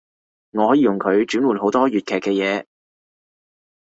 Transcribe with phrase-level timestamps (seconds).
[0.49, 2.65] 我可以用佢轉換好多粵劇嘅嘢